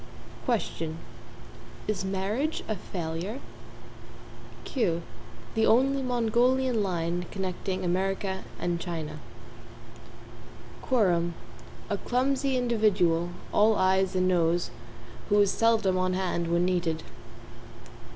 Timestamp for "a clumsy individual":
11.87-13.29